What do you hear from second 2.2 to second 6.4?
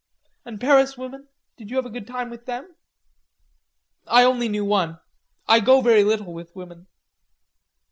with them?" "I only knew one. I go very little